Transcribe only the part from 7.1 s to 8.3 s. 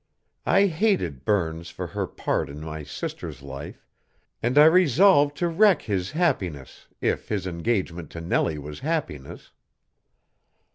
his engagement to